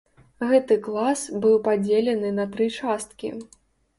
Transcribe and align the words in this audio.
Гэты 0.51 0.77
клас 0.87 1.19
быў 1.43 1.53
падзелены 1.67 2.33
на 2.39 2.45
тры 2.55 2.69
часткі. 2.79 3.29